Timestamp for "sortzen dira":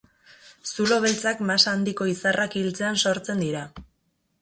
3.07-3.67